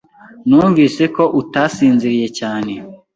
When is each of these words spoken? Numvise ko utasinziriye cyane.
Numvise 0.47 1.03
ko 1.15 1.23
utasinziriye 1.41 2.27
cyane. 2.39 2.73